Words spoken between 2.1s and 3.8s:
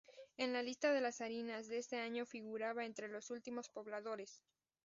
figuraba entre los últimos